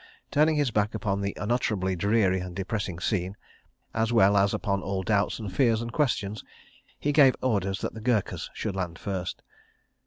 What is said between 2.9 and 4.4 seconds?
scene, as well